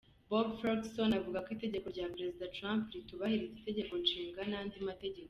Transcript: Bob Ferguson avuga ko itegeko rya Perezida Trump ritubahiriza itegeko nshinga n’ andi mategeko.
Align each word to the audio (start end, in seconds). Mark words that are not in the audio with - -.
Bob 0.29 0.47
Ferguson 0.61 1.11
avuga 1.19 1.37
ko 1.45 1.49
itegeko 1.55 1.85
rya 1.93 2.05
Perezida 2.13 2.51
Trump 2.55 2.81
ritubahiriza 2.95 3.55
itegeko 3.61 3.93
nshinga 4.03 4.41
n’ 4.49 4.53
andi 4.59 4.77
mategeko. 4.89 5.19